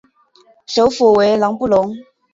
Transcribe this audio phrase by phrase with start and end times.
[0.65, 1.95] 首府为朗布隆。